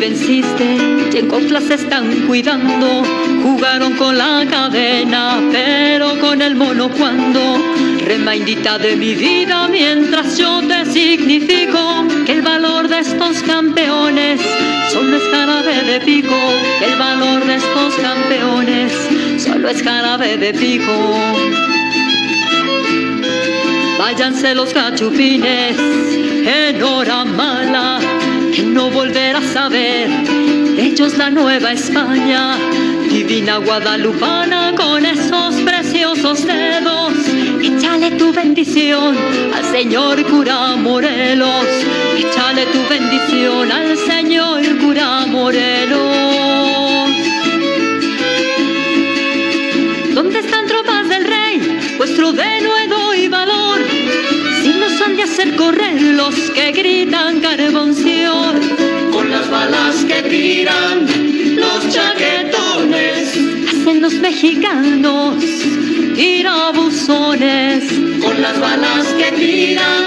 [0.00, 0.78] Venciste,
[1.12, 3.02] y en coflas están cuidando.
[3.42, 7.40] Jugaron con la cadena, pero con el mono cuando.
[8.06, 14.40] Remaindita de mi vida mientras yo te significo que el valor de estos campeones
[14.90, 16.40] solo es jarabe de pico.
[16.80, 18.92] El valor de estos campeones
[19.36, 21.14] solo es jarabe de pico.
[23.98, 28.00] Váyanse los cachupines en hora mala,
[28.64, 30.08] no volverás a ver.
[30.78, 32.56] Ellos la nueva España,
[33.08, 37.12] divina guadalupana con esos preciosos dedos.
[37.62, 39.16] Échale tu bendición
[39.54, 41.66] al Señor cura Morelos.
[42.16, 47.10] Échale tu bendición al Señor cura Morelos.
[50.14, 51.78] ¿Dónde están tropas del rey?
[51.98, 53.80] Vuestro denuedo y valor.
[55.30, 58.60] Hacer correr los que gritan carbonción.
[59.12, 61.06] Con las balas que tiran
[61.56, 63.38] los chaquetones.
[63.68, 65.36] Hacen los mexicanos
[66.16, 67.84] tirabuzones.
[68.20, 70.04] Con las balas que tiran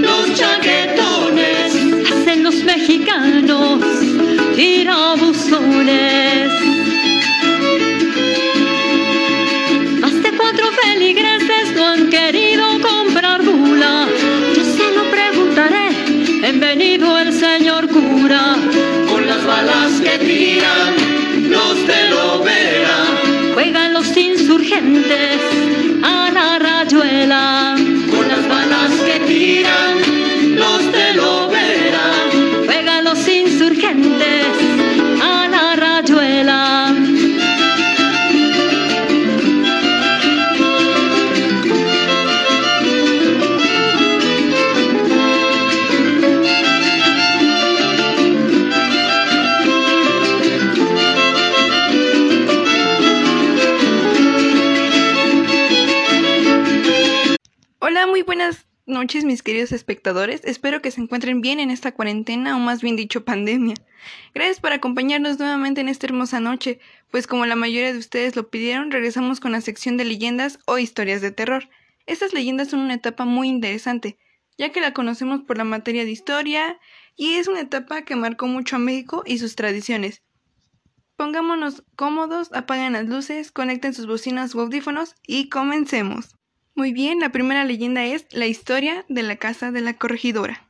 [0.00, 1.74] los chaquetones.
[2.12, 3.80] Hacen los mexicanos
[4.56, 6.50] tirabuzones.
[10.00, 12.43] Más de cuatro feligreses no han querido
[20.26, 20.93] balas
[59.04, 60.40] noches mis queridos espectadores.
[60.44, 63.74] Espero que se encuentren bien en esta cuarentena o más bien dicho pandemia.
[64.32, 68.48] Gracias por acompañarnos nuevamente en esta hermosa noche, pues como la mayoría de ustedes lo
[68.48, 71.68] pidieron, regresamos con la sección de leyendas o historias de terror.
[72.06, 74.16] Estas leyendas son una etapa muy interesante,
[74.56, 76.80] ya que la conocemos por la materia de historia
[77.14, 80.22] y es una etapa que marcó mucho a México y sus tradiciones.
[81.16, 86.38] Pongámonos cómodos, apaguen las luces, conecten sus bocinas u audífonos y comencemos.
[86.76, 90.68] Muy bien, la primera leyenda es la historia de la casa de la corregidora.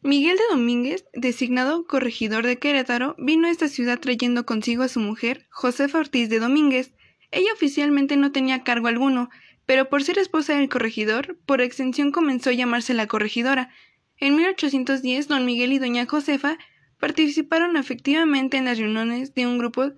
[0.00, 5.00] Miguel de Domínguez, designado corregidor de Querétaro, vino a esta ciudad trayendo consigo a su
[5.00, 6.94] mujer, Josefa Ortiz de Domínguez.
[7.30, 9.28] Ella oficialmente no tenía cargo alguno,
[9.66, 13.68] pero por ser esposa del corregidor, por extensión comenzó a llamarse la corregidora.
[14.16, 16.56] En 1810, don Miguel y doña Josefa
[16.98, 19.92] participaron efectivamente en las reuniones de un grupo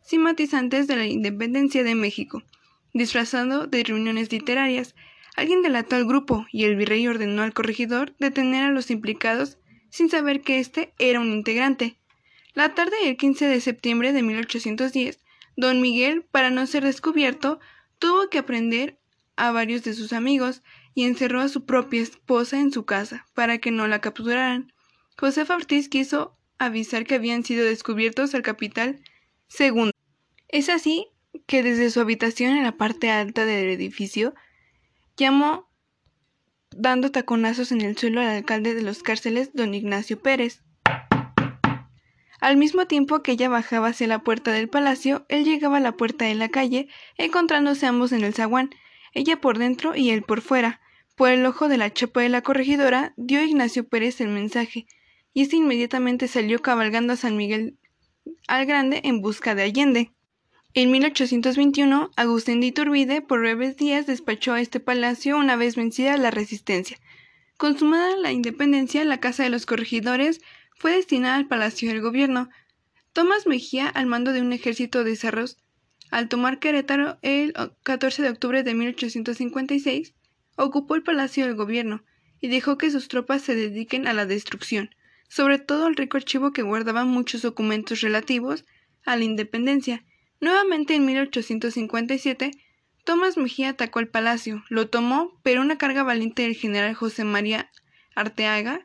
[0.00, 2.44] simpatizantes de la independencia de México
[2.92, 4.94] disfrazado de reuniones literarias.
[5.36, 9.58] Alguien delató al grupo y el virrey ordenó al corregidor detener a los implicados
[9.90, 11.98] sin saber que éste era un integrante.
[12.54, 15.20] La tarde del 15 de septiembre de 1810,
[15.56, 17.60] don Miguel, para no ser descubierto,
[17.98, 18.98] tuvo que aprender
[19.36, 20.62] a varios de sus amigos
[20.94, 24.72] y encerró a su propia esposa en su casa para que no la capturaran.
[25.18, 29.00] Josefa Ortiz quiso avisar que habían sido descubiertos al capital
[29.48, 29.92] segundo.
[30.48, 31.06] Es así
[31.46, 34.34] que desde su habitación en la parte alta del edificio
[35.16, 35.68] llamó
[36.76, 40.62] dando taconazos en el suelo al alcalde de los cárceles, don Ignacio Pérez.
[42.40, 45.92] Al mismo tiempo que ella bajaba hacia la puerta del palacio, él llegaba a la
[45.92, 48.70] puerta de la calle, encontrándose ambos en el zaguán,
[49.14, 50.80] ella por dentro y él por fuera.
[51.14, 54.86] Por el ojo de la chapa de la corregidora dio Ignacio Pérez el mensaje,
[55.32, 57.78] y este inmediatamente salió cabalgando a San Miguel
[58.48, 60.12] al Grande en busca de Allende.
[60.74, 66.16] En 1821, Agustín de Iturbide por breves días despachó a este palacio una vez vencida
[66.16, 66.96] la resistencia.
[67.58, 70.40] Consumada la independencia, la Casa de los Corregidores
[70.74, 72.48] fue destinada al Palacio del Gobierno.
[73.12, 75.58] Tomás Mejía, al mando de un ejército de cerros,
[76.10, 77.52] al tomar Querétaro el
[77.82, 80.14] 14 de octubre de 1856,
[80.56, 82.02] ocupó el Palacio del Gobierno
[82.40, 84.94] y dejó que sus tropas se dediquen a la destrucción,
[85.28, 88.64] sobre todo al rico archivo que guardaba muchos documentos relativos
[89.04, 90.06] a la independencia,
[90.42, 92.50] Nuevamente en 1857,
[93.04, 97.70] Tomás Mejía atacó el palacio, lo tomó, pero una carga valiente del general José María
[98.16, 98.84] Arteaga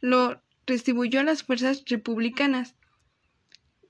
[0.00, 2.76] lo distribuyó a las fuerzas republicanas.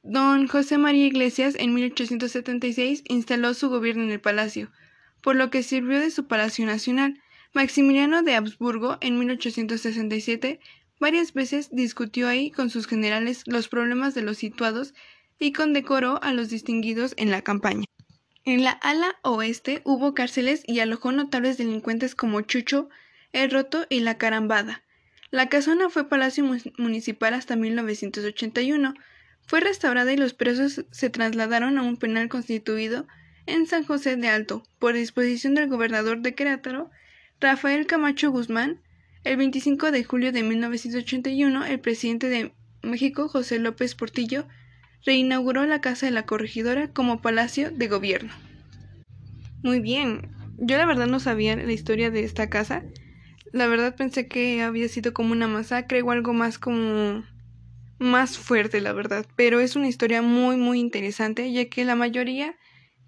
[0.03, 4.73] Don José María Iglesias en 1876 instaló su gobierno en el palacio,
[5.21, 7.23] por lo que sirvió de su palacio nacional.
[7.53, 10.59] Maximiliano de Habsburgo en 1867
[10.99, 14.95] Varias veces discutió ahí con sus generales los problemas de los situados
[15.39, 17.85] y condecoró a los distinguidos en la campaña.
[18.45, 22.89] En la ala oeste hubo cárceles y alojó notables delincuentes como Chucho,
[23.33, 24.85] El Roto y La Carambada.
[25.31, 26.45] La casona fue palacio
[26.79, 28.95] municipal hasta 1981.
[29.47, 33.07] Fue restaurada y los presos se trasladaron a un penal constituido
[33.47, 36.91] en San José de Alto, por disposición del gobernador de Querétaro,
[37.41, 38.81] Rafael Camacho Guzmán,
[39.25, 44.47] el 25 de julio de 1981, el presidente de México, José López Portillo,
[45.07, 48.33] reinauguró la Casa de la Corregidora como palacio de gobierno.
[49.63, 52.83] Muy bien, yo la verdad no sabía la historia de esta casa.
[53.53, 57.25] La verdad pensé que había sido como una masacre o algo más como
[57.99, 59.27] más fuerte, la verdad.
[59.37, 62.57] Pero es una historia muy, muy interesante, ya que la mayoría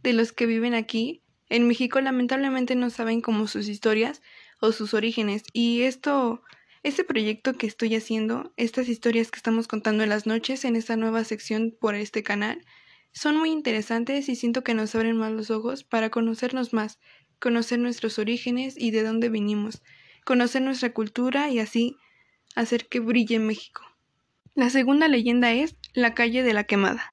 [0.03, 4.23] de los que viven aquí en México lamentablemente no saben como sus historias
[4.61, 6.43] o sus orígenes y esto
[6.89, 10.97] este proyecto que estoy haciendo, estas historias que estamos contando en las noches en esta
[10.97, 12.65] nueva sección por este canal,
[13.13, 16.99] son muy interesantes y siento que nos abren más los ojos para conocernos más,
[17.39, 19.83] conocer nuestros orígenes y de dónde vinimos,
[20.25, 21.97] conocer nuestra cultura y así
[22.55, 23.83] hacer que brille México.
[24.55, 27.13] La segunda leyenda es la calle de la quemada.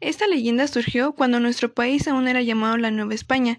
[0.00, 3.58] Esta leyenda surgió cuando nuestro país aún era llamado la Nueva España.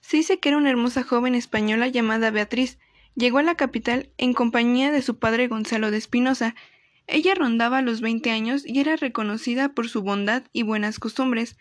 [0.00, 2.78] Se dice que era una hermosa joven española llamada Beatriz.
[3.16, 6.56] Llegó a la capital en compañía de su padre Gonzalo de Espinosa.
[7.06, 11.56] Ella rondaba los veinte años y era reconocida por su bondad y buenas costumbres.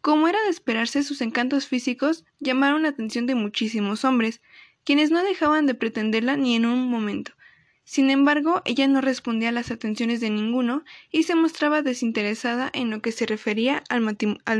[0.00, 4.40] Como era de esperarse, sus encantos físicos llamaron la atención de muchísimos hombres,
[4.84, 7.32] quienes no dejaban de pretenderla ni en un momento.
[7.84, 10.82] Sin embargo, ella no respondía a las atenciones de ninguno
[11.12, 14.00] y se mostraba desinteresada en lo que se refería al,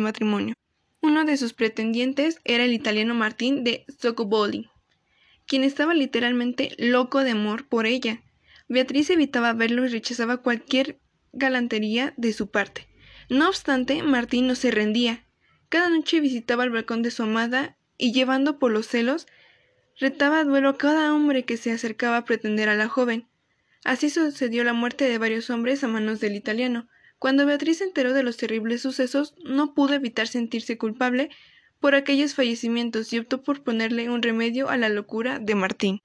[0.00, 0.54] matrimonio.
[1.02, 4.70] Uno de sus pretendientes era el italiano Martín de Socoboli,
[5.46, 8.22] quien estaba literalmente loco de amor por ella.
[8.68, 10.98] Beatriz evitaba verlo y rechazaba cualquier
[11.32, 12.88] galantería de su parte.
[13.28, 15.24] No obstante, Martín no se rendía.
[15.68, 19.26] Cada noche visitaba el balcón de su amada y llevando por los celos
[19.98, 23.26] retaba a duelo a cada hombre que se acercaba a pretender a la joven.
[23.84, 26.88] Así sucedió la muerte de varios hombres a manos del italiano.
[27.18, 31.30] Cuando Beatriz se enteró de los terribles sucesos, no pudo evitar sentirse culpable
[31.86, 36.02] por aquellos fallecimientos y optó por ponerle un remedio a la locura de Martín.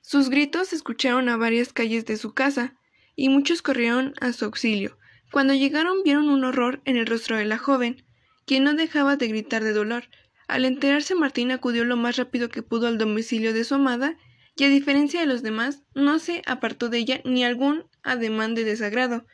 [0.00, 2.78] Sus gritos se escucharon a varias calles de su casa,
[3.14, 4.96] y muchos corrieron a su auxilio.
[5.30, 8.06] Cuando llegaron vieron un horror en el rostro de la joven,
[8.46, 10.04] quien no dejaba de gritar de dolor,
[10.46, 14.16] al enterarse Martín acudió lo más rápido que pudo al domicilio de su amada
[14.56, 18.64] y a diferencia de los demás no se apartó de ella ni algún ademán de
[18.64, 19.26] desagrado.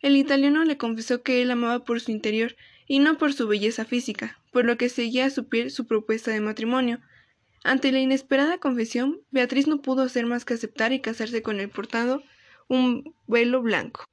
[0.00, 2.54] El italiano le confesó que él amaba por su interior
[2.86, 6.30] y no por su belleza física, por lo que seguía a su piel su propuesta
[6.30, 7.00] de matrimonio.
[7.64, 11.68] Ante la inesperada confesión, Beatriz no pudo hacer más que aceptar y casarse con el
[11.68, 12.22] portado
[12.68, 14.04] un velo blanco.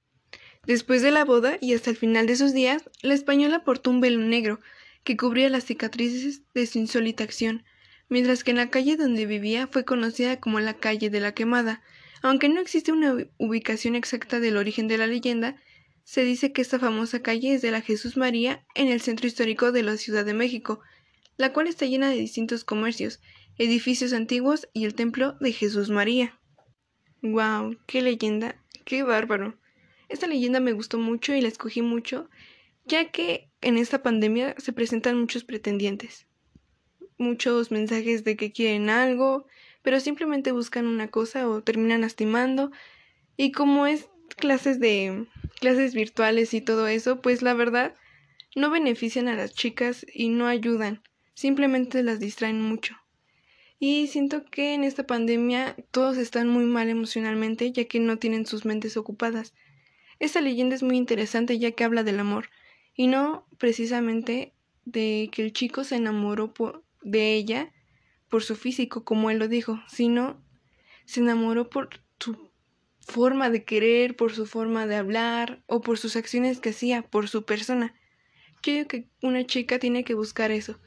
[0.66, 4.01] Después de la boda y hasta el final de sus días, la española portó un
[4.01, 4.60] velo negro,
[5.04, 7.63] que cubría las cicatrices de su insólita acción,
[8.10, 11.81] mientras que en la calle donde vivía fue conocida como la calle de la quemada.
[12.22, 15.55] Aunque no existe una ubicación exacta del origen de la leyenda,
[16.10, 19.72] se dice que esta famosa calle es de la Jesús María en el centro histórico
[19.72, 20.80] de la Ciudad de México,
[21.38, 23.22] la cual está llena de distintos comercios,
[23.60, 26.39] edificios antiguos y el templo de Jesús María.
[27.22, 27.78] ¡Wow!
[27.86, 28.60] ¡Qué leyenda!
[28.86, 29.60] ¡Qué bárbaro!
[30.08, 32.28] Esta leyenda me gustó mucho y la escogí mucho,
[32.86, 36.25] ya que en esta pandemia se presentan muchos pretendientes,
[37.20, 39.46] muchos mensajes de que quieren algo,
[39.84, 42.72] pero simplemente buscan una cosa o terminan lastimando.
[43.38, 45.28] Y como es clases de
[45.60, 47.96] clases virtuales y todo eso, pues la verdad
[48.56, 52.96] no benefician a las chicas y no ayudan, simplemente las distraen mucho.
[53.80, 58.46] Y siento que en esta pandemia todos están muy mal emocionalmente ya que no tienen
[58.46, 59.54] sus mentes ocupadas.
[60.20, 62.50] Esta leyenda es muy interesante ya que habla del amor,
[62.94, 66.54] y no precisamente de que el chico se enamoró
[67.01, 67.72] de ella
[68.28, 70.44] por su físico, como él lo dijo, sino
[71.06, 71.89] se enamoró por
[72.20, 72.49] su
[73.10, 77.28] forma de querer, por su forma de hablar o por sus acciones que hacía, por
[77.28, 77.94] su persona.
[78.63, 80.80] Yo digo que una chica tiene que buscar eso,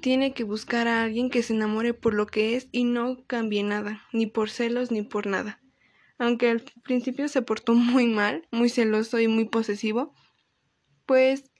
[0.00, 3.62] tiene que buscar a alguien que se enamore por lo que es y no cambie
[3.62, 5.60] nada, ni por celos ni por nada.
[6.18, 10.14] Aunque al principio se portó muy mal, muy celoso y muy posesivo,
[11.06, 11.50] pues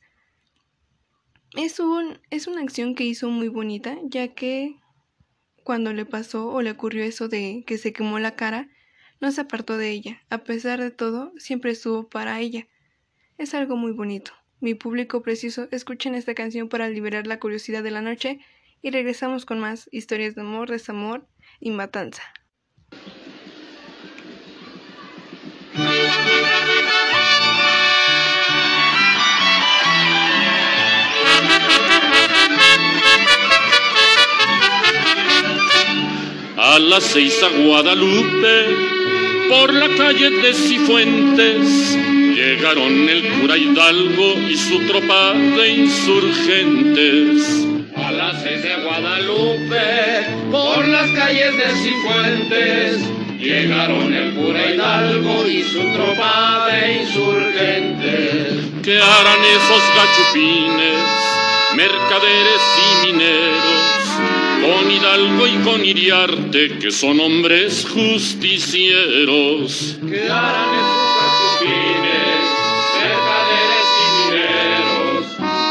[1.56, 4.76] es, un, es una acción que hizo muy bonita, ya que
[5.64, 8.68] cuando le pasó o le ocurrió eso de que se quemó la cara,
[9.22, 10.20] no se apartó de ella.
[10.30, 12.66] A pesar de todo, siempre estuvo para ella.
[13.38, 14.32] Es algo muy bonito.
[14.58, 18.40] Mi público preciso, escuchen esta canción para liberar la curiosidad de la noche
[18.82, 21.28] y regresamos con más historias de amor, desamor
[21.60, 22.24] y matanza.
[36.56, 38.91] A las seis a Guadalupe
[39.52, 41.94] por la calle de Cifuentes,
[42.34, 47.66] llegaron el cura Hidalgo y su tropa de insurgentes.
[47.94, 53.02] A las seis de Guadalupe, por las calles de Cifuentes,
[53.38, 58.54] llegaron el cura Hidalgo y su tropa de insurgentes.
[58.82, 61.04] ¿Qué harán esos gachupines,
[61.76, 64.41] mercaderes y mineros?
[64.62, 69.98] Con Hidalgo y con Iriarte, que son hombres justicieros.
[70.08, 72.44] ¿Qué harán esos gachupines,
[73.02, 74.00] mercaderes y
[74.30, 75.26] mineros?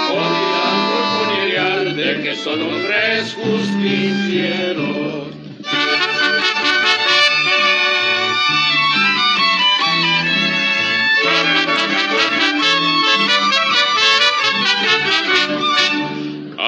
[0.10, 5.22] Con Hidalgo y con Iriarte, que son hombres justicieros.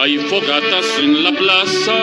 [0.04, 1.94] Hay fogatas en la plaza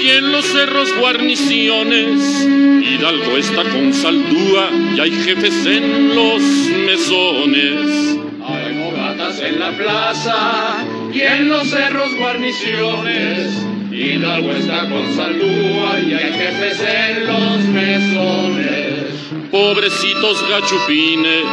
[0.00, 2.46] y en los cerros guarniciones.
[2.46, 6.40] Hidalgo está con saldúa y hay jefes en los
[6.86, 8.16] mesones.
[8.46, 13.50] Hay fogatas en la plaza y en los cerros guarniciones.
[13.90, 19.50] Hidalgo está con saldúa y hay jefes en los mesones.
[19.50, 21.44] Pobrecitos gachupines,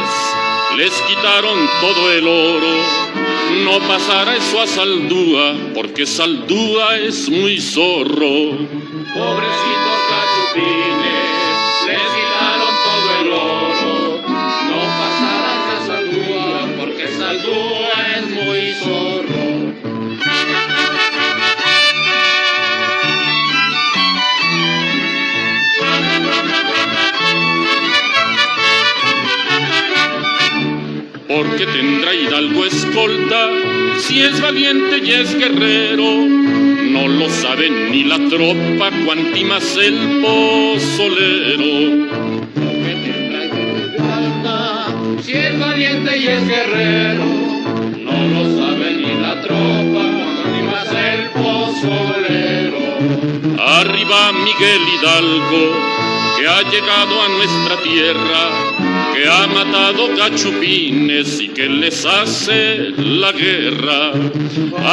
[0.76, 3.23] les quitaron todo el oro
[3.54, 8.58] no pasará eso a Saldúa, porque Saldúa es muy zorro.
[31.34, 33.48] Porque tendrá Hidalgo escolta,
[33.98, 36.04] si es valiente y es guerrero,
[36.92, 42.06] no lo sabe ni la tropa, cuanti más el pozolero.
[42.54, 44.86] Porque tendrá Hidalgo escolta,
[45.22, 51.30] si es valiente y es guerrero, no lo sabe ni la tropa, cuanti más el
[51.30, 52.78] pozolero.
[53.58, 55.64] Arriba Miguel Hidalgo,
[56.38, 58.73] que ha llegado a nuestra tierra,
[59.14, 64.12] que ha matado cachupines y que les hace la guerra.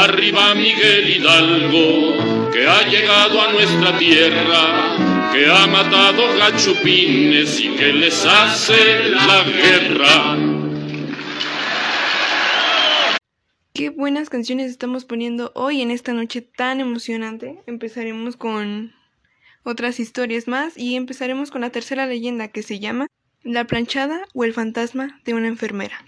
[0.03, 7.93] Arriba Miguel Hidalgo, que ha llegado a nuestra tierra, que ha matado cachupines y que
[7.93, 10.37] les hace la guerra.
[13.73, 17.63] Qué buenas canciones estamos poniendo hoy en esta noche tan emocionante.
[17.65, 18.93] Empezaremos con
[19.63, 23.07] otras historias más y empezaremos con la tercera leyenda que se llama
[23.43, 26.05] la planchada o el fantasma de una enfermera.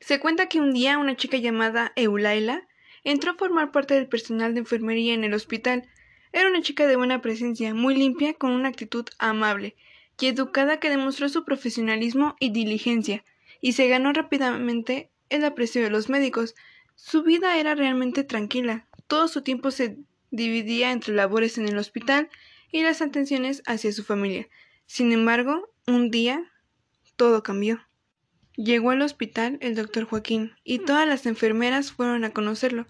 [0.00, 2.68] Se cuenta que un día una chica llamada Eulaila
[3.04, 5.88] entró a formar parte del personal de enfermería en el hospital.
[6.32, 9.76] Era una chica de buena presencia, muy limpia, con una actitud amable
[10.20, 13.24] y educada que demostró su profesionalismo y diligencia,
[13.60, 16.54] y se ganó rápidamente el aprecio de los médicos.
[16.94, 18.86] Su vida era realmente tranquila.
[19.06, 19.98] Todo su tiempo se
[20.30, 22.28] dividía entre labores en el hospital
[22.74, 24.48] y las atenciones hacia su familia.
[24.86, 26.50] Sin embargo, un día
[27.14, 27.86] todo cambió.
[28.56, 32.88] Llegó al hospital el doctor Joaquín y todas las enfermeras fueron a conocerlo,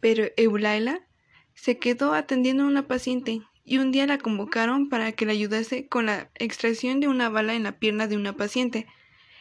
[0.00, 1.06] pero Eulaila
[1.52, 5.86] se quedó atendiendo a una paciente y un día la convocaron para que le ayudase
[5.86, 8.86] con la extracción de una bala en la pierna de una paciente.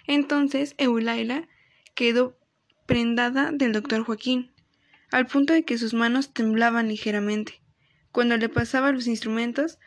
[0.07, 1.47] Entonces Eulaila
[1.95, 2.37] quedó
[2.85, 4.51] prendada del doctor Joaquín,
[5.09, 7.58] al punto de que sus manos temblaban ligeramente.
[8.11, 9.77] Cuando le pasaba los instrumentos,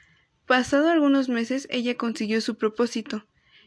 [0.47, 3.27] pasado algunos meses ella consiguió su propósito,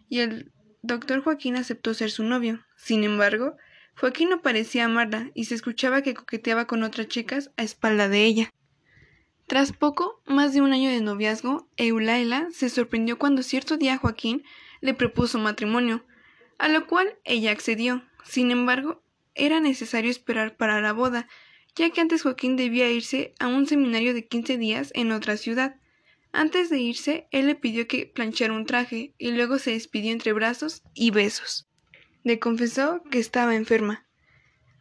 [0.09, 2.65] y el doctor Joaquín aceptó ser su novio.
[2.77, 3.57] Sin embargo,
[3.97, 8.25] Joaquín no parecía amarla y se escuchaba que coqueteaba con otras chicas a espalda de
[8.25, 8.53] ella.
[9.47, 14.43] Tras poco, más de un año de noviazgo, Eulaila se sorprendió cuando cierto día Joaquín
[14.81, 16.05] le propuso matrimonio,
[16.57, 18.03] a lo cual ella accedió.
[18.24, 19.03] Sin embargo,
[19.35, 21.27] era necesario esperar para la boda,
[21.75, 25.75] ya que antes Joaquín debía irse a un seminario de quince días en otra ciudad.
[26.32, 30.34] Antes de irse, él le pidió que planchara un traje y luego se despidió entre
[30.34, 31.67] brazos y besos.
[32.24, 34.08] Le confesó que estaba enferma.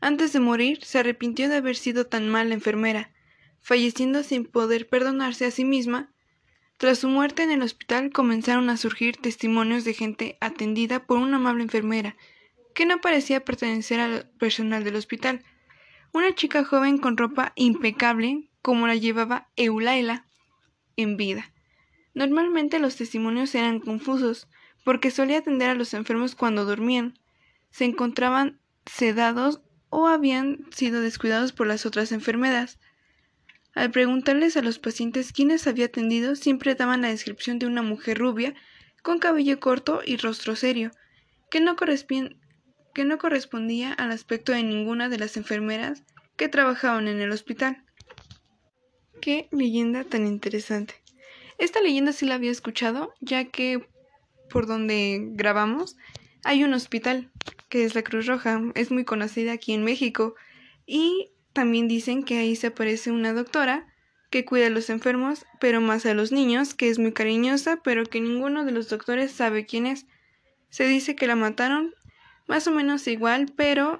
[0.01, 3.13] Antes de morir, se arrepintió de haber sido tan mala enfermera,
[3.61, 6.13] falleciendo sin poder perdonarse a sí misma.
[6.77, 11.37] Tras su muerte en el hospital comenzaron a surgir testimonios de gente atendida por una
[11.37, 12.17] amable enfermera,
[12.75, 15.45] que no parecía pertenecer al personal del hospital,
[16.15, 20.27] una chica joven con ropa impecable como la llevaba Eulaila
[20.97, 21.53] en vida.
[22.15, 24.47] Normalmente los testimonios eran confusos,
[24.85, 27.19] porque solía atender a los enfermos cuando dormían,
[27.71, 32.79] se encontraban sedados o habían sido descuidados por las otras enfermeras.
[33.75, 38.19] Al preguntarles a los pacientes quiénes había atendido, siempre daban la descripción de una mujer
[38.19, 38.55] rubia,
[39.03, 40.93] con cabello corto y rostro serio,
[41.51, 41.75] que no,
[42.95, 46.03] que no correspondía al aspecto de ninguna de las enfermeras
[46.37, 47.85] que trabajaban en el hospital.
[49.21, 50.95] Qué leyenda tan interesante.
[51.59, 53.87] Esta leyenda sí la había escuchado, ya que
[54.49, 55.97] por donde grabamos
[56.45, 57.31] hay un hospital,
[57.69, 60.35] que es la Cruz Roja, es muy conocida aquí en México,
[60.87, 63.87] y también dicen que ahí se aparece una doctora
[64.31, 68.05] que cuida a los enfermos, pero más a los niños, que es muy cariñosa, pero
[68.05, 70.07] que ninguno de los doctores sabe quién es.
[70.71, 71.95] Se dice que la mataron
[72.47, 73.99] más o menos igual, pero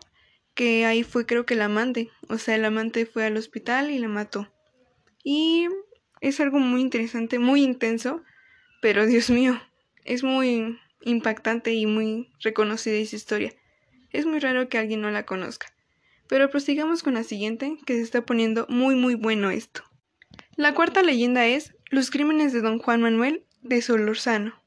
[0.55, 3.99] que ahí fue creo que el amante, o sea, el amante fue al hospital y
[3.99, 4.53] la mató.
[5.23, 5.67] Y
[6.21, 8.23] es algo muy interesante, muy intenso,
[8.81, 9.61] pero Dios mío,
[10.05, 13.53] es muy impactante y muy reconocida esa historia.
[14.11, 15.67] Es muy raro que alguien no la conozca.
[16.29, 19.83] Pero prosigamos con la siguiente, que se está poniendo muy muy bueno esto.
[20.57, 24.64] La cuarta leyenda es Los crímenes de don Juan Manuel de Solorzano.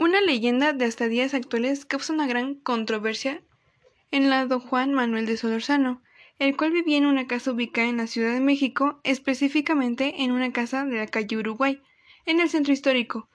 [0.00, 3.42] Una leyenda de hasta días actuales causa una gran controversia
[4.10, 6.02] en la don Juan Manuel de Solorzano,
[6.38, 10.54] el cual vivía en una casa ubicada en la Ciudad de México, específicamente en una
[10.54, 11.82] casa de la calle Uruguay,
[12.24, 13.28] en el centro histórico.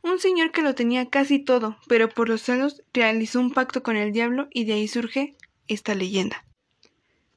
[0.00, 3.96] Un señor que lo tenía casi todo, pero por los celos realizó un pacto con
[3.96, 5.34] el diablo y de ahí surge
[5.66, 6.44] esta leyenda.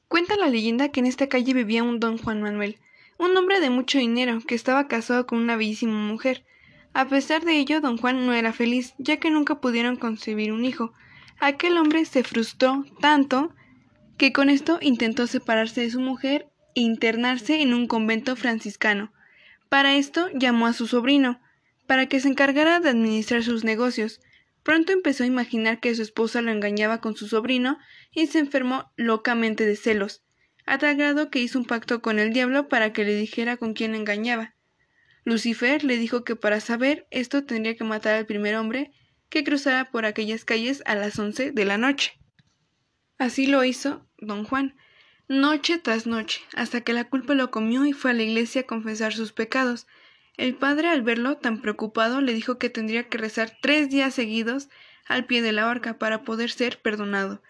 [0.08, 2.77] Cuenta la leyenda que en esta calle vivía un don Juan Manuel,
[3.18, 6.46] un hombre de mucho dinero que estaba casado con una bellísima mujer.
[6.95, 10.63] A pesar de ello, don Juan no era feliz, ya que nunca pudieron concebir un
[10.63, 10.93] hijo.
[11.41, 13.53] Aquel hombre se frustró tanto
[14.17, 19.12] que con esto intentó separarse de su mujer e internarse en un convento franciscano.
[19.67, 21.41] Para esto llamó a su sobrino,
[21.86, 24.21] para que se encargara de administrar sus negocios.
[24.63, 27.77] Pronto empezó a imaginar que su esposa lo engañaba con su sobrino
[28.13, 30.23] y se enfermó locamente de celos,
[30.65, 33.73] a tal grado que hizo un pacto con el diablo para que le dijera con
[33.73, 34.55] quién engañaba.
[35.25, 38.91] Lucifer le dijo que para saber esto tendría que matar al primer hombre
[39.29, 42.17] que cruzara por aquellas calles a las once de la noche.
[43.17, 44.77] Así lo hizo don Juan,
[45.27, 48.65] noche tras noche, hasta que la culpa lo comió y fue a la iglesia a
[48.65, 49.88] confesar sus pecados,
[50.38, 54.69] el padre, al verlo tan preocupado, le dijo que tendría que rezar tres días seguidos
[55.07, 57.41] al pie de la horca para poder ser perdonado.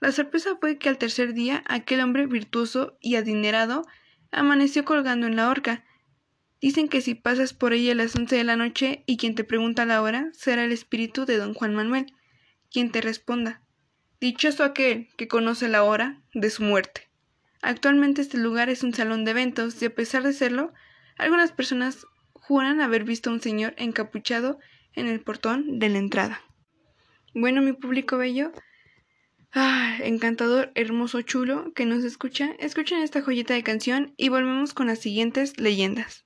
[0.00, 3.86] La sorpresa fue que al tercer día aquel hombre virtuoso y adinerado
[4.32, 5.84] amaneció colgando en la horca.
[6.60, 9.44] Dicen que si pasas por ella a las once de la noche y quien te
[9.44, 12.06] pregunta la hora será el espíritu de don Juan Manuel,
[12.70, 13.62] quien te responda.
[14.20, 17.10] Dichoso aquel que conoce la hora de su muerte.
[17.62, 20.72] Actualmente este lugar es un salón de eventos y a pesar de serlo,
[21.18, 24.58] algunas personas juran haber visto a un señor encapuchado
[24.94, 26.40] en el portón de la entrada.
[27.34, 28.52] Bueno, mi público bello,
[29.52, 34.86] ah, encantador, hermoso, chulo, que nos escucha, escuchen esta joyita de canción y volvemos con
[34.86, 36.25] las siguientes leyendas.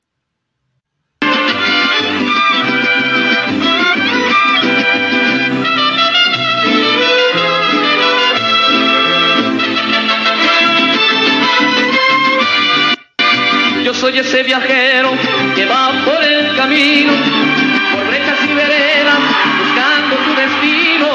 [13.91, 15.11] Yo soy ese viajero
[15.57, 17.13] que va por el camino,
[17.93, 19.19] por brechas y veredas,
[19.59, 21.09] buscando tu destino.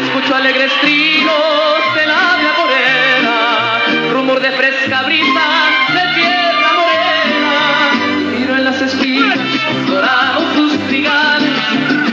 [0.00, 5.42] Escucho alegres trinos de la morena, rumor de fresca brisa
[5.88, 8.38] de tierra morena.
[8.38, 9.38] Miro en las espinas
[9.88, 11.58] dorados sus trigales,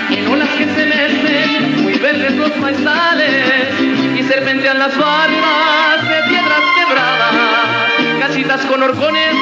[0.09, 3.79] en olas que se mecen, muy verdes los maizales,
[4.17, 9.35] y serpentean las barras de piedras quebradas, casitas con horcones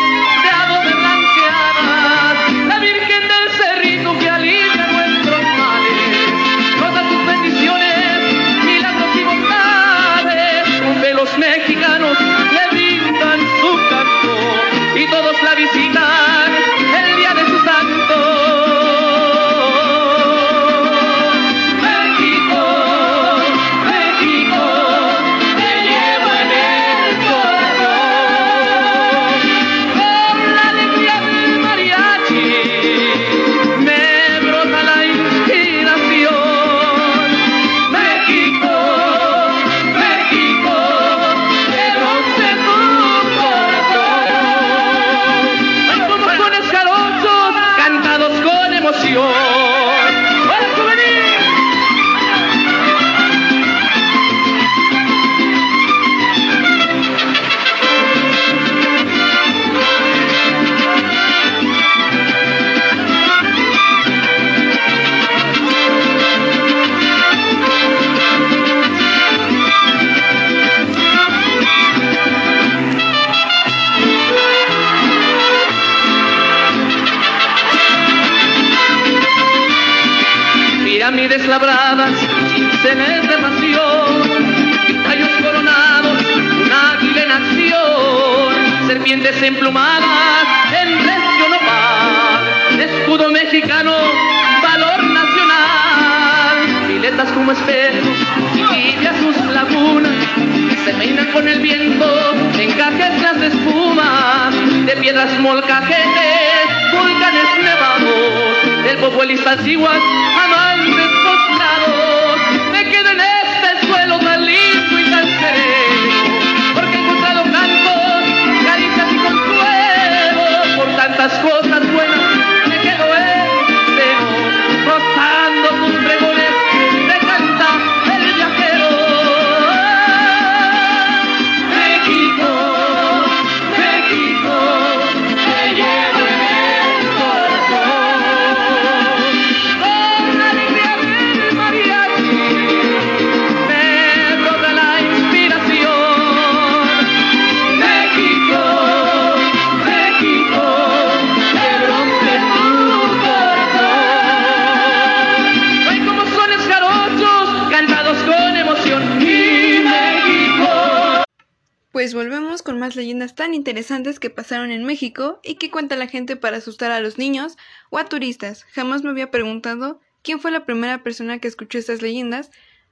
[163.45, 167.19] tan interesantes que pasaron en México y que cuenta la gente para asustar a los
[167.19, 167.58] niños
[167.91, 168.63] o a turistas.
[168.71, 172.49] Jamás me había preguntado quién fue la primera persona que escuchó estas leyendas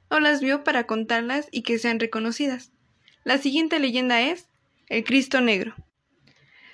[0.09, 2.71] o las vio para contarlas y que sean reconocidas.
[3.23, 4.47] La siguiente leyenda es
[4.89, 5.73] el Cristo Negro.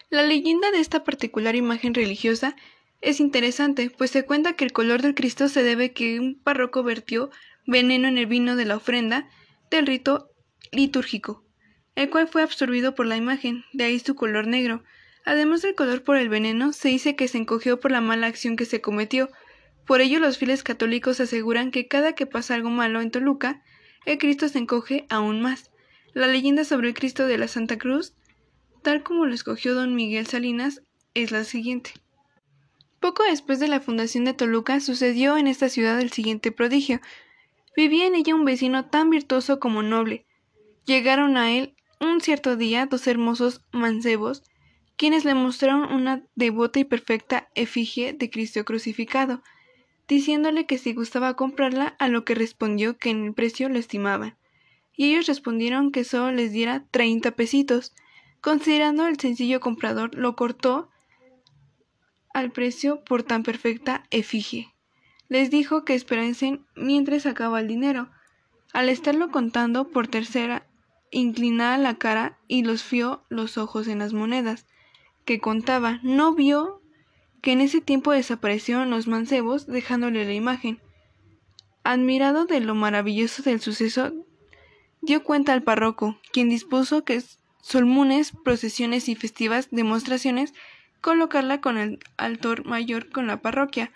[0.10, 2.58] La leyenda de esta particular imagen religiosa
[3.00, 6.84] es interesante, pues se cuenta que el color del Cristo se debe que un párroco
[6.84, 7.30] vertió
[7.66, 9.30] veneno en el vino de la ofrenda
[9.72, 10.34] del rito
[10.74, 11.46] litúrgico,
[12.00, 14.86] el cual fue absorbido por la imagen, de ahí su color negro.
[15.26, 18.56] Además del color por el veneno, se dice que se encogió por la mala acción
[18.56, 19.30] que se cometió.
[19.86, 23.62] Por ello los fieles católicos aseguran que cada que pasa algo malo en Toluca,
[24.06, 25.72] el Cristo se encoge aún más.
[26.14, 28.14] La leyenda sobre el Cristo de la Santa Cruz,
[28.82, 30.82] tal como lo escogió don Miguel Salinas,
[31.16, 31.92] es la siguiente.
[33.02, 37.02] Poco después de la fundación de Toluca sucedió en esta ciudad el siguiente prodigio.
[37.76, 40.26] Vivía en ella un vecino tan virtuoso como noble.
[40.86, 44.44] Llegaron a él un cierto día dos hermosos mancebos,
[44.96, 49.42] quienes le mostraron una devota y perfecta efigie de Cristo crucificado,
[50.08, 54.38] diciéndole que si gustaba comprarla, a lo que respondió que en el precio lo estimaban.
[54.94, 57.94] Y ellos respondieron que solo les diera treinta pesitos.
[58.42, 60.90] Considerando el sencillo comprador, lo cortó
[62.34, 64.74] al precio por tan perfecta efigie.
[65.30, 68.10] Les dijo que esperasen mientras sacaba el dinero.
[68.74, 70.68] Al estarlo contando por tercera,
[71.12, 74.66] inclinada la cara y los fió los ojos en las monedas
[75.26, 76.82] que contaba, no vio
[77.42, 80.80] que en ese tiempo desaparecieron los mancebos dejándole la imagen.
[81.84, 84.14] Admirado de lo maravilloso del suceso,
[85.02, 87.22] dio cuenta al párroco, quien dispuso que
[87.62, 90.54] solmunes, procesiones y festivas demostraciones
[91.02, 93.92] colocarla con el altor mayor con la parroquia.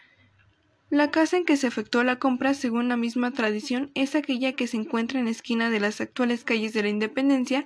[0.94, 4.68] La casa en que se efectuó la compra, según la misma tradición, es aquella que
[4.68, 7.66] se encuentra en la esquina de las actuales calles de la Independencia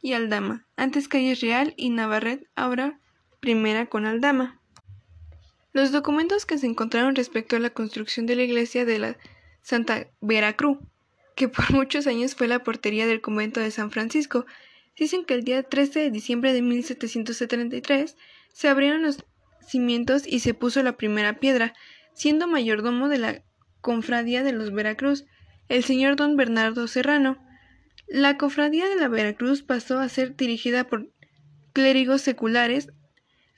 [0.00, 2.98] y Aldama, antes calles Real y Navarret, ahora
[3.40, 4.58] primera con Aldama.
[5.74, 9.18] Los documentos que se encontraron respecto a la construcción de la iglesia de la
[9.60, 10.78] Santa Veracruz,
[11.36, 14.46] que por muchos años fue la portería del convento de San Francisco,
[14.96, 18.16] dicen que el día 13 de diciembre de 1773
[18.50, 19.22] se abrieron los
[19.60, 21.74] cimientos y se puso la primera piedra,
[22.14, 23.42] siendo mayordomo de la
[23.80, 25.24] cofradía de los Veracruz,
[25.68, 27.38] el señor don Bernardo Serrano.
[28.06, 31.10] La cofradía de la Veracruz pasó a ser dirigida por
[31.72, 32.88] clérigos seculares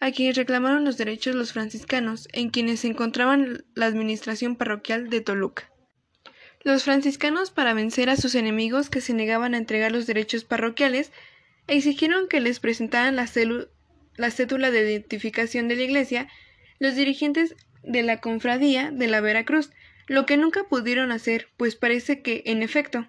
[0.01, 5.21] a quienes reclamaron los derechos los franciscanos, en quienes se encontraban la administración parroquial de
[5.21, 5.71] Toluca.
[6.63, 11.13] Los franciscanos, para vencer a sus enemigos que se negaban a entregar los derechos parroquiales,
[11.67, 13.29] exigieron que les presentaran la,
[14.17, 16.29] la cédula de identificación de la iglesia
[16.79, 17.55] los dirigentes
[17.87, 19.71] de la confradía de la Veracruz,
[20.07, 23.09] lo que nunca pudieron hacer, pues parece que, en efecto,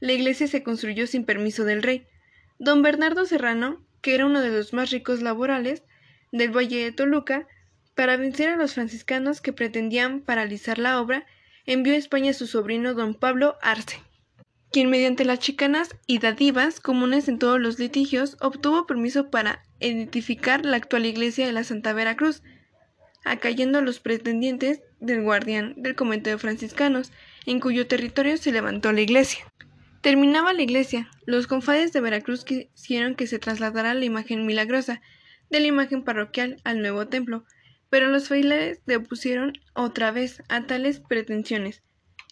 [0.00, 2.06] la iglesia se construyó sin permiso del rey.
[2.58, 5.82] Don Bernardo Serrano, que era uno de los más ricos laborales
[6.32, 7.46] del Valle de Toluca,
[7.94, 11.26] para vencer a los franciscanos que pretendían paralizar la obra,
[11.66, 14.00] envió a España a su sobrino don Pablo Arce,
[14.70, 20.64] quien mediante las chicanas y dadivas comunes en todos los litigios obtuvo permiso para edificar
[20.64, 22.42] la actual iglesia de la Santa Veracruz,
[23.24, 27.12] acayendo a los pretendientes del guardián del convento de franciscanos,
[27.46, 29.44] en cuyo territorio se levantó la iglesia.
[30.00, 35.00] Terminaba la iglesia, los confades de Veracruz quisieron que se trasladara la imagen milagrosa
[35.48, 37.44] de la imagen parroquial al nuevo templo,
[37.88, 41.82] pero los frailes le opusieron otra vez a tales pretensiones.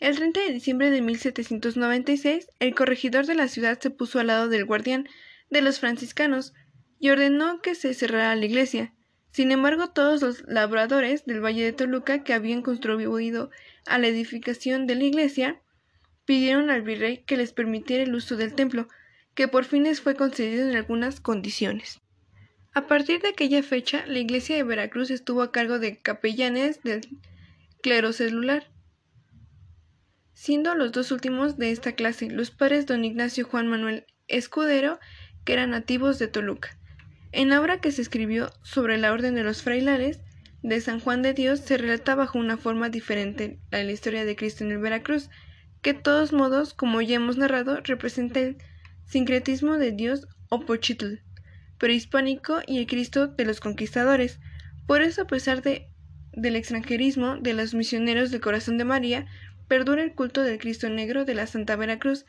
[0.00, 4.48] El 30 de diciembre de 1796, el corregidor de la ciudad se puso al lado
[4.48, 5.06] del guardián
[5.50, 6.54] de los franciscanos
[6.98, 8.94] y ordenó que se cerrara la iglesia.
[9.30, 13.50] Sin embargo, todos los labradores del Valle de Toluca que habían contribuido
[13.86, 15.60] a la edificación de la iglesia
[16.24, 18.88] pidieron al virrey que les permitiera el uso del templo,
[19.34, 22.00] que por fin les fue concedido en algunas condiciones.
[22.72, 27.00] A partir de aquella fecha, la iglesia de Veracruz estuvo a cargo de capellanes del
[27.82, 28.70] clero celular,
[30.34, 34.98] siendo los dos últimos de esta clase los padres don Ignacio Juan Manuel Escudero,
[35.44, 36.79] que eran nativos de Toluca.
[37.32, 40.20] En la obra que se escribió sobre la orden de los frailares
[40.62, 44.36] de San Juan de Dios se relata bajo una forma diferente a la historia de
[44.36, 45.30] Cristo en el Veracruz,
[45.80, 48.58] que de todos modos, como ya hemos narrado, representa el
[49.06, 51.20] sincretismo de Dios o Pochitl,
[51.78, 54.40] prehispánico y el Cristo de los conquistadores.
[54.86, 55.88] Por eso, a pesar de,
[56.32, 59.26] del extranjerismo de los misioneros del corazón de María,
[59.68, 62.26] perdura el culto del Cristo Negro de la Santa Veracruz,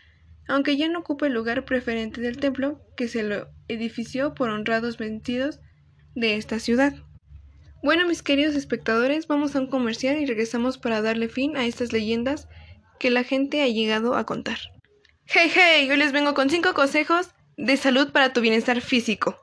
[0.47, 4.97] aunque ya no ocupa el lugar preferente del templo que se lo edifició por honrados
[4.97, 5.59] vencidos
[6.15, 6.93] de esta ciudad.
[7.83, 11.93] Bueno, mis queridos espectadores, vamos a un comercial y regresamos para darle fin a estas
[11.93, 12.47] leyendas
[12.99, 14.59] que la gente ha llegado a contar.
[15.25, 19.39] Hey, hey, yo les vengo con cinco consejos de salud para tu bienestar físico.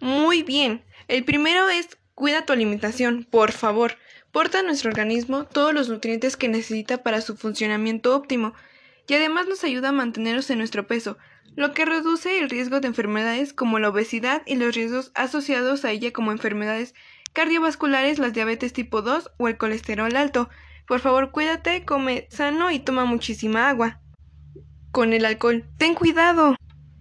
[0.00, 3.96] Muy bien, el primero es cuida tu alimentación, por favor.
[4.32, 8.54] Porta a nuestro organismo todos los nutrientes que necesita para su funcionamiento óptimo
[9.12, 11.18] y además nos ayuda a mantenernos en nuestro peso,
[11.54, 15.90] lo que reduce el riesgo de enfermedades como la obesidad y los riesgos asociados a
[15.90, 16.94] ella como enfermedades
[17.34, 20.48] cardiovasculares, las diabetes tipo 2 o el colesterol alto.
[20.86, 24.00] Por favor, cuídate, come sano y toma muchísima agua.
[24.92, 26.56] Con el alcohol, ten cuidado.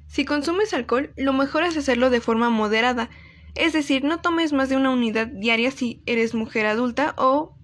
[0.08, 3.10] Si consumes alcohol, lo mejor es hacerlo de forma moderada,
[3.56, 7.56] es decir, no tomes más de una unidad diaria si eres mujer adulta o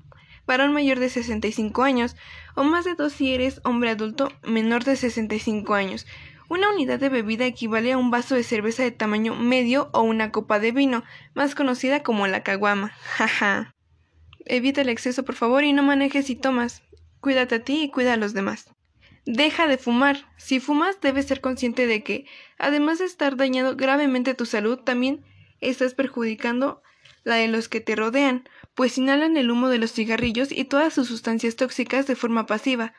[0.45, 2.15] varón mayor de 65 años,
[2.57, 6.07] o más de dos si eres hombre adulto menor de 65 años.
[6.49, 10.31] Una unidad de bebida equivale a un vaso de cerveza de tamaño medio o una
[10.31, 11.03] copa de vino,
[11.35, 12.89] más conocida como la caguama.
[13.03, 13.75] Jaja.
[14.45, 16.81] Evita el exceso, por favor, y no manejes si tomas.
[17.19, 18.69] Cuídate a ti y cuida a los demás.
[19.25, 20.25] Deja de fumar.
[20.37, 22.25] Si fumas, debes ser consciente de que,
[22.57, 25.23] además de estar dañando gravemente tu salud, también
[25.59, 26.81] estás perjudicando
[27.27, 30.93] la de los que te rodean, pues inhalan el humo de los cigarrillos y todas
[30.93, 32.93] sus sustancias tóxicas de forma pasiva.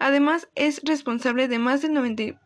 [0.00, 2.40] Además, es responsable de más del, 90,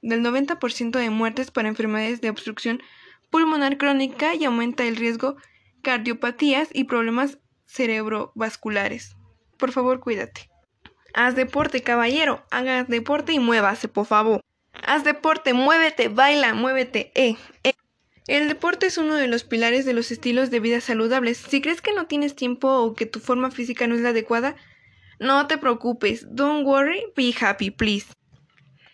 [0.00, 2.82] del 90% de muertes por enfermedades de obstrucción
[3.30, 5.36] pulmonar crónica y aumenta el riesgo
[5.82, 9.14] cardiopatías y problemas cerebrovasculares.
[9.58, 10.48] Por favor, cuídate.
[11.12, 12.42] Haz deporte, caballero.
[12.50, 14.40] Haga deporte y muévase, por favor.
[14.86, 17.74] Haz deporte, muévete, baila, muévete, eh, eh.
[18.28, 21.38] El deporte es uno de los pilares de los estilos de vida saludables.
[21.38, 24.54] Si crees que no tienes tiempo o que tu forma física no es la adecuada,
[25.18, 26.26] no te preocupes.
[26.30, 28.06] Don't worry, be happy, please.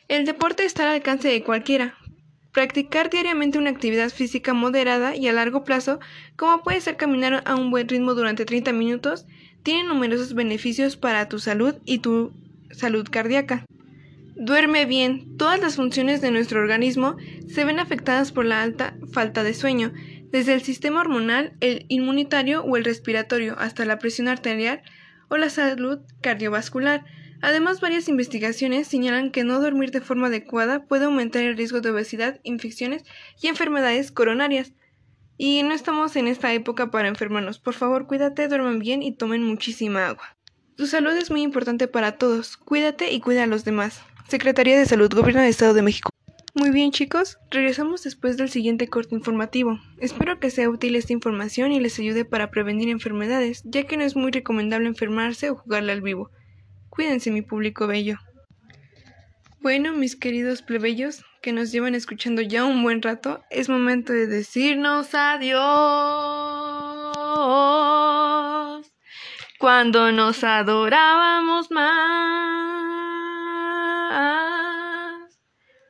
[0.07, 1.99] El deporte está al alcance de cualquiera.
[2.53, 5.99] Practicar diariamente una actividad física moderada y a largo plazo,
[6.37, 9.27] como puede ser caminar a un buen ritmo durante 30 minutos,
[9.65, 12.33] tiene numerosos beneficios para tu salud y tu
[12.71, 13.65] salud cardíaca.
[14.37, 15.37] Duerme bien.
[15.37, 17.17] Todas las funciones de nuestro organismo
[17.47, 19.93] se ven afectadas por la alta falta de sueño,
[20.33, 24.83] desde el sistema hormonal, el inmunitario o el respiratorio, hasta la presión arterial
[25.29, 27.05] o la salud cardiovascular.
[27.43, 31.91] Además, varias investigaciones señalan que no dormir de forma adecuada puede aumentar el riesgo de
[31.91, 33.05] obesidad, infecciones
[33.41, 34.73] y enfermedades coronarias.
[35.39, 37.61] Y no estamos en esta época para enfermarnos.
[37.61, 40.37] Por favor, cuídate, duerman bien y tomen muchísima agua.
[40.77, 42.57] Tu salud es muy importante para todos.
[42.57, 44.03] Cuídate y cuida a los demás.
[44.35, 46.11] Secretaría de Salud, Gobierno del Estado de México.
[46.55, 49.79] Muy bien chicos, regresamos después del siguiente corte informativo.
[50.01, 54.03] Espero que sea útil esta información y les ayude para prevenir enfermedades, ya que no
[54.03, 56.33] es muy recomendable enfermarse o jugarle al vivo.
[56.89, 58.19] Cuídense mi público bello.
[59.61, 64.27] Bueno, mis queridos plebeyos, que nos llevan escuchando ya un buen rato, es momento de
[64.27, 65.63] decirnos adiós.
[69.61, 72.74] Cuando nos adorábamos más.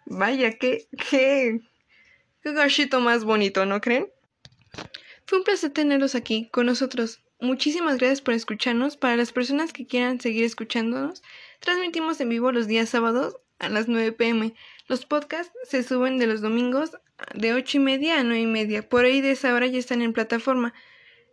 [0.07, 1.61] Vaya, qué, qué,
[2.43, 4.09] qué gachito más bonito, ¿no creen?
[5.27, 7.23] Fue un placer tenerlos aquí con nosotros.
[7.41, 8.97] Muchísimas gracias por escucharnos.
[8.97, 11.23] Para las personas que quieran seguir escuchándonos,
[11.61, 14.55] transmitimos en vivo los días sábados a las 9 pm.
[14.89, 16.93] Los podcasts se suben de los domingos
[17.35, 18.89] de 8 y media a 9 y media.
[18.89, 20.75] Por ahí de esa hora ya están en plataforma.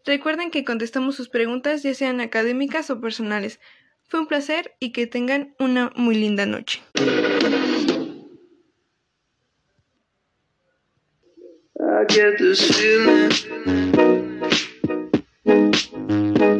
[0.05, 3.59] Recuerden que contestamos sus preguntas ya sean académicas o personales.
[4.07, 6.81] Fue un placer y que tengan una muy linda noche.
[11.83, 13.31] I get this feeling.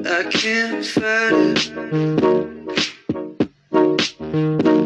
[0.05, 1.57] I can't fight it.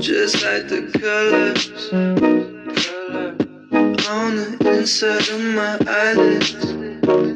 [0.02, 1.94] Just like the colors,
[4.10, 7.35] on the inside of my eyelids.